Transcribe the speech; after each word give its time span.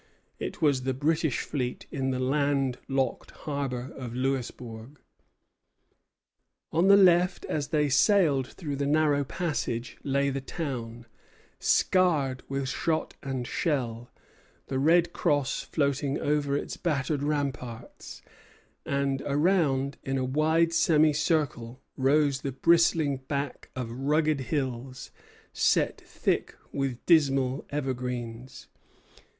It 0.39 0.63
was 0.63 0.81
the 0.81 0.95
British 0.95 1.41
fleet 1.41 1.85
in 1.91 2.09
the 2.09 2.17
land 2.19 2.79
locked 2.87 3.29
harbor 3.45 3.93
of 3.95 4.15
Louisbourg. 4.15 4.99
On 6.71 6.87
the 6.87 6.97
left, 6.97 7.45
as 7.45 7.67
they 7.67 7.87
sailed 7.87 8.47
through 8.47 8.77
the 8.77 8.87
narrow 8.87 9.23
passage, 9.23 9.99
lay 10.03 10.31
the 10.31 10.41
town, 10.41 11.05
scarred 11.59 12.41
with 12.49 12.67
shot 12.67 13.13
and 13.21 13.45
shell, 13.45 14.09
the 14.69 14.79
red 14.79 15.13
cross 15.13 15.61
floating 15.61 16.17
over 16.19 16.57
its 16.57 16.77
battered 16.77 17.21
ramparts; 17.21 18.23
and 18.83 19.21
around 19.27 19.99
in 20.01 20.17
a 20.17 20.25
wide 20.25 20.73
semicircle 20.73 21.79
rose 21.95 22.41
the 22.41 22.51
bristling 22.51 23.17
back 23.17 23.69
of 23.75 23.91
rugged 23.91 24.39
hills, 24.39 25.11
set 25.53 26.01
thick 26.03 26.55
with 26.73 27.05
dismal 27.05 27.67
evergreens. 27.69 28.67